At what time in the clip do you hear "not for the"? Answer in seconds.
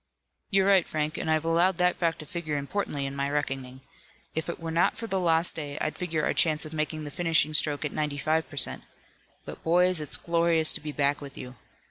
4.71-5.19